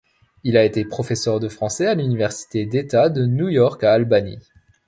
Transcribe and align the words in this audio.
Il 0.43 0.57
a 0.57 0.63
été 0.65 0.83
professeur 0.83 1.39
de 1.39 1.47
français 1.47 1.85
à 1.85 1.93
l'université 1.93 2.65
d'État 2.65 3.09
de 3.09 3.27
New 3.27 3.49
York 3.49 3.83
à 3.83 3.93
Albany. 3.93 4.39